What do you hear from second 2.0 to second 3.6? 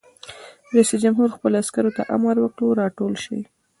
امر وکړ؛ راټول شئ!